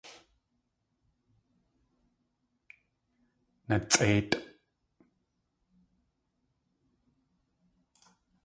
Natsʼéitʼ! 3.67 4.33